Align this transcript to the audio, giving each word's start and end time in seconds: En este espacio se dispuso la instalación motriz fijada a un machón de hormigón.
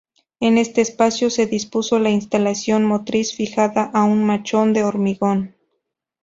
En 0.39 0.57
este 0.57 0.81
espacio 0.81 1.29
se 1.29 1.45
dispuso 1.45 1.99
la 1.99 2.09
instalación 2.09 2.83
motriz 2.85 3.35
fijada 3.35 3.83
a 3.93 4.03
un 4.03 4.23
machón 4.25 4.73
de 4.73 4.83
hormigón. 4.83 5.55